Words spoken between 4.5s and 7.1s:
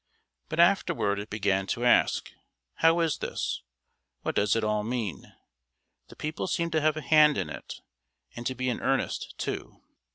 it all mean? The people seem to have a